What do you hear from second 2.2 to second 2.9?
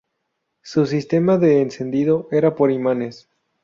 era por